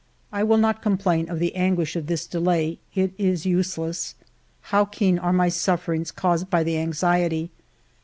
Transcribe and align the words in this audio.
I 0.31 0.41
will 0.41 0.57
not 0.57 0.81
complain 0.81 1.29
of 1.29 1.37
the 1.37 1.53
anguish 1.55 1.95
of 1.95 2.07
this 2.07 2.25
delay; 2.25 2.79
it 2.95 3.13
is 3.19 3.45
useless. 3.45 4.15
How 4.73 4.83
keen 4.83 5.19
are 5.19 5.31
my 5.31 5.49
sufferings 5.49 6.09
caused 6.09 6.49
by 6.49 6.63
the 6.63 6.79
anxiety 6.79 7.51